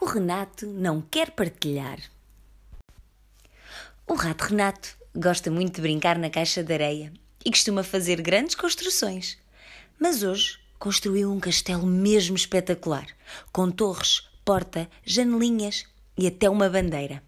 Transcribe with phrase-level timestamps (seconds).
[0.00, 2.00] O Renato não quer partilhar.
[4.06, 7.12] O rato Renato gosta muito de brincar na caixa de areia
[7.44, 9.36] e costuma fazer grandes construções.
[9.98, 13.06] Mas hoje construiu um castelo mesmo espetacular,
[13.52, 15.84] com torres, porta, janelinhas
[16.16, 17.22] e até uma bandeira.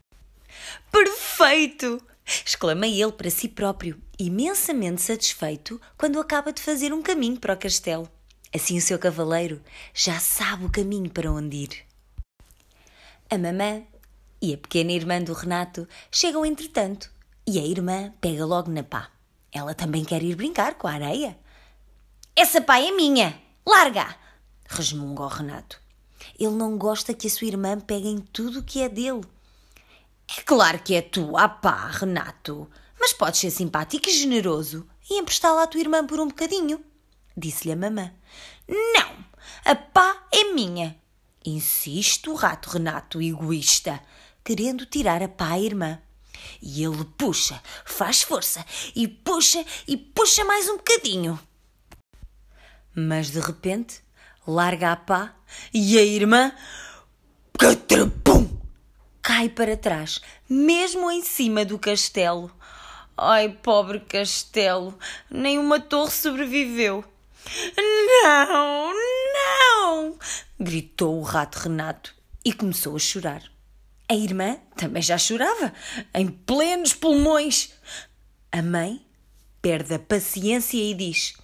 [0.91, 2.03] Perfeito!
[2.25, 7.59] exclama ele para si próprio, imensamente satisfeito quando acaba de fazer um caminho para o
[7.59, 8.11] castelo.
[8.55, 9.61] Assim o seu cavaleiro
[9.93, 11.92] já sabe o caminho para onde ir.
[13.33, 13.83] A mamã
[14.43, 17.11] e a pequena irmã do Renato chegam entretanto
[17.47, 19.11] e a irmã pega logo na pá.
[19.51, 21.39] Ela também quer ir brincar com a areia.
[22.37, 23.41] Essa pá é minha!
[23.67, 24.15] Larga!
[24.69, 25.81] resmunga o Renato.
[26.39, 29.25] Ele não gosta que a sua irmã pegue em tudo o que é dele.
[30.37, 32.71] É claro que é tua, pá, Renato.
[33.01, 36.85] Mas podes ser simpático e generoso e emprestá-la à tua irmã por um bocadinho,
[37.35, 38.13] disse-lhe a mamã.
[38.69, 39.25] Não,
[39.65, 41.01] a pá é minha.
[41.45, 44.01] Insiste o rato Renato, egoísta,
[44.45, 46.01] querendo tirar a pá à irmã.
[46.61, 51.39] E ele puxa, faz força, e puxa, e puxa mais um bocadinho.
[52.95, 54.01] Mas de repente,
[54.47, 55.35] larga a pá
[55.73, 56.53] e a irmã.
[57.59, 58.49] Catrapum!
[59.21, 62.51] Cai para trás, mesmo em cima do castelo.
[63.17, 64.99] Ai, pobre castelo,
[65.31, 67.05] nem uma torre sobreviveu.
[67.77, 68.93] Não,
[69.35, 70.19] não!
[70.63, 72.15] Gritou o rato Renato
[72.45, 73.43] e começou a chorar.
[74.09, 75.73] A irmã também já chorava,
[76.15, 77.73] em plenos pulmões.
[78.51, 79.05] A mãe
[79.61, 81.35] perde a paciência e diz: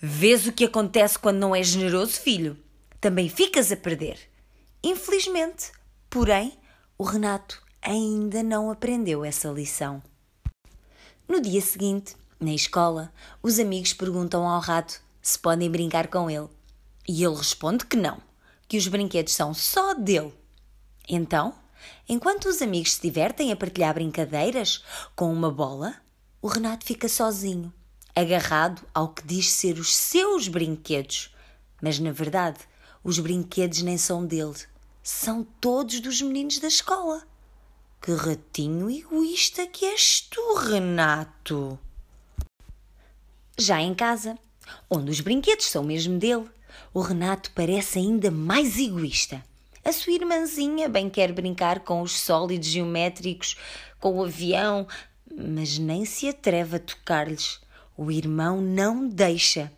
[0.00, 2.56] Vês o que acontece quando não és generoso, filho?
[3.00, 4.18] Também ficas a perder.
[4.82, 5.72] Infelizmente,
[6.08, 6.56] porém,
[6.96, 10.02] o Renato ainda não aprendeu essa lição.
[11.28, 16.48] No dia seguinte, na escola, os amigos perguntam ao rato se podem brincar com ele.
[17.06, 18.22] E ele responde que não,
[18.70, 20.32] que os brinquedos são só dele.
[21.08, 21.52] Então,
[22.08, 24.84] enquanto os amigos se divertem a partilhar brincadeiras
[25.16, 25.96] com uma bola,
[26.40, 27.74] o Renato fica sozinho,
[28.14, 31.34] agarrado ao que diz ser os seus brinquedos.
[31.82, 32.60] Mas na verdade,
[33.02, 34.54] os brinquedos nem são dele,
[35.02, 37.26] são todos dos meninos da escola.
[38.00, 41.76] Que ratinho egoísta que és tu, Renato!
[43.58, 44.38] Já em casa,
[44.88, 46.48] onde os brinquedos são mesmo dele,
[46.92, 49.44] o Renato parece ainda mais egoísta.
[49.84, 53.56] A sua irmãzinha bem quer brincar com os sólidos geométricos,
[53.98, 54.86] com o avião,
[55.34, 57.60] mas nem se atreve a tocar-lhes.
[57.96, 59.72] O irmão não deixa.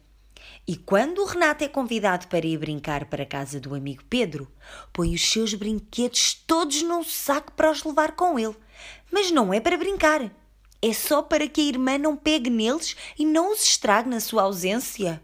[0.66, 4.50] E quando o Renato é convidado para ir brincar para a casa do amigo Pedro,
[4.92, 8.56] põe os seus brinquedos todos num saco para os levar com ele.
[9.10, 10.30] Mas não é para brincar.
[10.80, 14.42] É só para que a irmã não pegue neles e não os estrague na sua
[14.42, 15.22] ausência.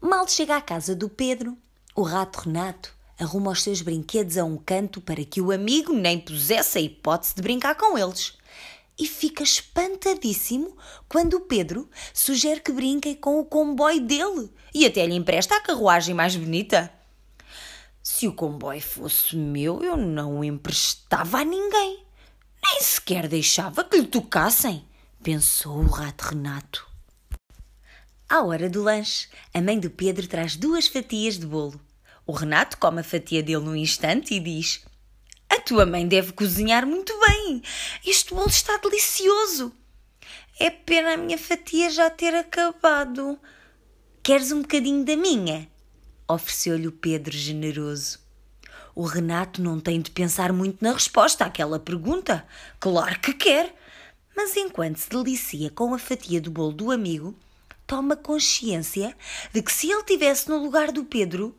[0.00, 1.58] Mal chega à casa do Pedro,
[1.94, 6.18] o rato Renato arruma os seus brinquedos a um canto para que o amigo nem
[6.18, 8.32] pusesse a hipótese de brincar com eles.
[8.98, 10.74] E fica espantadíssimo
[11.06, 15.60] quando o Pedro sugere que brinquem com o comboio dele e até lhe empresta a
[15.60, 16.90] carruagem mais bonita.
[18.02, 22.04] Se o comboio fosse meu, eu não o emprestava a ninguém.
[22.64, 24.82] Nem sequer deixava que lhe tocassem,
[25.22, 26.89] pensou o rato Renato.
[28.30, 31.80] À hora do lanche, a mãe do Pedro traz duas fatias de bolo.
[32.24, 34.84] O Renato come a fatia dele num instante e diz:
[35.48, 37.60] A tua mãe deve cozinhar muito bem.
[38.06, 39.72] Este bolo está delicioso.
[40.60, 43.36] É pena a minha fatia já ter acabado.
[44.22, 45.68] Queres um bocadinho da minha?
[46.28, 48.20] Ofereceu-lhe o Pedro generoso.
[48.94, 52.46] O Renato não tem de pensar muito na resposta àquela pergunta.
[52.78, 53.74] Claro que quer.
[54.36, 57.36] Mas enquanto se delicia com a fatia do bolo do amigo,
[57.90, 59.16] toma consciência
[59.52, 61.56] de que se ele tivesse no lugar do Pedro,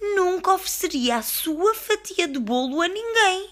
[0.00, 3.50] nunca ofereceria a sua fatia de bolo a ninguém.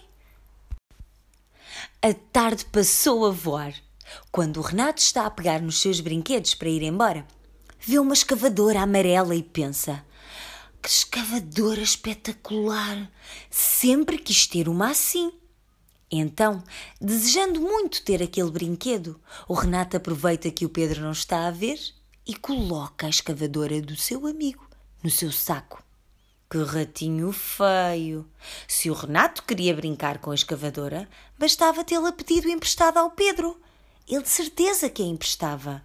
[2.00, 3.74] A tarde passou a voar.
[4.30, 7.26] Quando o Renato está a pegar nos seus brinquedos para ir embora,
[7.78, 10.02] vê uma escavadora amarela e pensa:
[10.80, 13.12] Que escavadora espetacular!
[13.50, 15.34] Sempre quis ter uma assim.
[16.10, 16.64] Então,
[16.98, 21.78] desejando muito ter aquele brinquedo, o Renato aproveita que o Pedro não está a ver
[22.26, 24.66] e coloca a escavadora do seu amigo
[25.02, 25.82] no seu saco.
[26.48, 28.28] Que ratinho feio!
[28.68, 31.08] Se o Renato queria brincar com a escavadora,
[31.38, 33.58] bastava tê-la pedido emprestada ao Pedro.
[34.06, 35.82] Ele de certeza que a emprestava.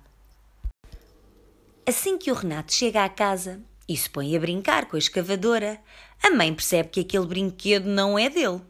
[1.85, 5.81] Assim que o Renato chega à casa e se põe a brincar com a escavadora,
[6.21, 8.61] a mãe percebe que aquele brinquedo não é dele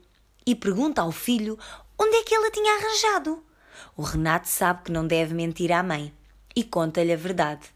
[0.46, 1.58] e pergunta ao filho
[1.98, 3.44] onde é que ele a tinha arranjado.
[3.96, 6.14] O Renato sabe que não deve mentir à mãe
[6.58, 7.68] e conta-lhe a verdade.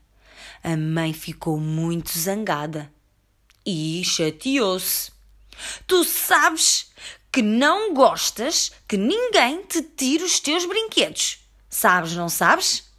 [0.63, 2.91] A mãe ficou muito zangada
[3.63, 5.11] e chateou-se.
[5.85, 6.91] Tu sabes
[7.31, 11.47] que não gostas que ninguém te tire os teus brinquedos.
[11.69, 12.89] Sabes, não sabes?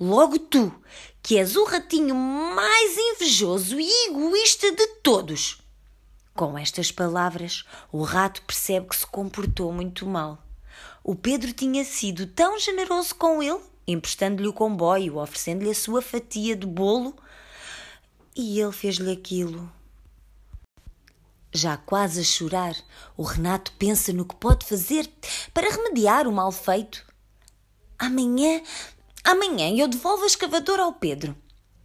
[0.00, 0.74] Logo tu,
[1.22, 5.62] que és o ratinho mais invejoso e egoísta de todos.
[6.34, 10.44] Com estas palavras, o rato percebe que se comportou muito mal.
[11.04, 13.60] O Pedro tinha sido tão generoso com ele,
[13.92, 17.16] emprestando-lhe o comboio, oferecendo-lhe a sua fatia de bolo,
[18.36, 19.70] e ele fez-lhe aquilo.
[21.52, 22.76] Já quase a chorar,
[23.16, 25.10] o Renato pensa no que pode fazer
[25.52, 27.04] para remediar o mal feito.
[27.98, 28.62] Amanhã
[29.24, 31.36] Amanhã eu devolvo a escavadora ao Pedro,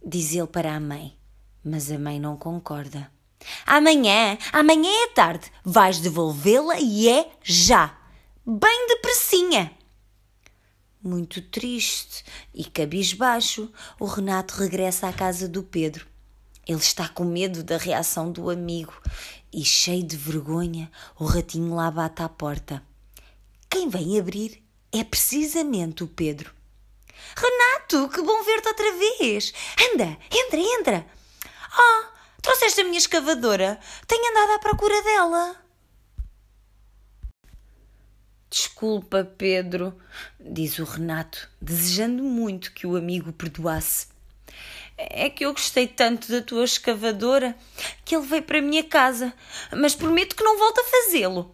[0.02, 1.14] diz ele para a mãe.
[1.62, 3.10] Mas a mãe não concorda.
[3.66, 7.98] Amanhã, amanhã é tarde, vais devolvê-la e é já.
[8.46, 9.72] Bem depressinha.
[11.06, 12.24] Muito triste
[12.54, 13.70] e cabisbaixo,
[14.00, 16.06] o Renato regressa à casa do Pedro.
[16.66, 18.94] Ele está com medo da reação do amigo
[19.52, 20.90] e, cheio de vergonha,
[21.20, 22.82] o ratinho lá bate à porta.
[23.68, 26.54] Quem vem abrir é precisamente o Pedro.
[27.36, 29.52] Renato, que bom ver-te outra vez!
[29.92, 31.06] Anda, entra, entra!
[31.70, 33.78] Ah, trouxeste a minha escavadora?
[34.06, 35.63] Tenho andado à procura dela.
[38.54, 39.92] Desculpa, Pedro,
[40.38, 44.06] diz o Renato, desejando muito que o amigo perdoasse.
[44.96, 47.56] É que eu gostei tanto da tua escavadora
[48.04, 49.34] que ele veio para a minha casa,
[49.76, 51.52] mas prometo que não volto a fazê-lo.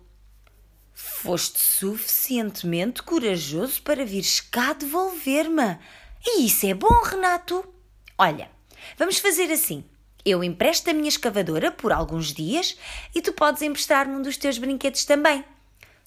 [0.93, 5.79] Foste suficientemente corajoso para vires cá devolver-me.
[6.23, 7.67] E isso é bom, Renato.
[8.19, 8.51] Olha,
[8.99, 9.87] vamos fazer assim.
[10.23, 12.77] Eu empresto a minha escavadora por alguns dias
[13.15, 15.43] e tu podes emprestar-me um dos teus brinquedos também.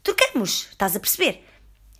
[0.03, 1.45] Trocamos, estás a perceber?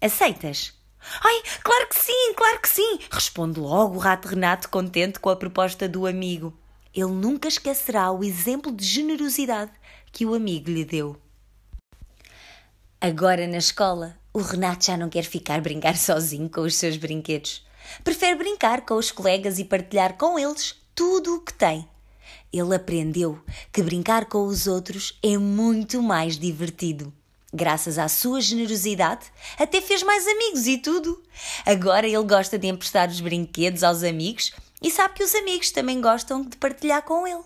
[0.02, 0.74] Aceitas?
[1.22, 5.36] Ai, claro que sim, claro que sim, responde logo o rato Renato, contente com a
[5.38, 6.54] proposta do amigo.
[6.94, 9.72] Ele nunca esquecerá o exemplo de generosidade
[10.12, 11.16] que o amigo lhe deu.
[13.00, 17.66] Agora na escola, o Renato já não quer ficar brincar sozinho com os seus brinquedos.
[18.04, 21.88] Prefere brincar com os colegas e partilhar com eles tudo o que tem.
[22.52, 23.42] Ele aprendeu
[23.72, 27.14] que brincar com os outros é muito mais divertido.
[27.56, 29.28] Graças à sua generosidade,
[29.60, 31.22] até fez mais amigos e tudo.
[31.64, 34.52] Agora ele gosta de emprestar os brinquedos aos amigos
[34.82, 37.44] e sabe que os amigos também gostam de partilhar com ele.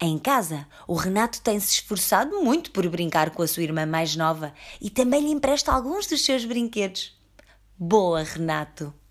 [0.00, 4.54] Em casa, o Renato tem-se esforçado muito por brincar com a sua irmã mais nova
[4.80, 7.14] e também lhe empresta alguns dos seus brinquedos.
[7.78, 9.01] Boa, Renato!